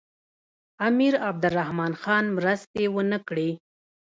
امیر 0.87 1.13
عبدالرحمن 1.29 1.93
خان 2.01 2.25
مرستې 2.37 2.83
ونه 2.95 3.19
کړې. 3.27 3.49